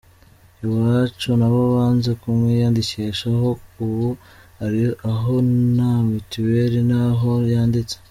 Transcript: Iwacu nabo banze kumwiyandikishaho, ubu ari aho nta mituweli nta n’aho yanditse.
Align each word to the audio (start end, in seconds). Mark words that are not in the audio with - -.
Iwacu 0.63 1.29
nabo 1.39 1.59
banze 1.73 2.11
kumwiyandikishaho, 2.21 3.49
ubu 3.83 4.07
ari 4.65 4.83
aho 5.11 5.33
nta 5.75 5.93
mituweli 6.09 6.79
nta 6.87 6.87
n’aho 7.07 7.31
yanditse. 7.53 7.95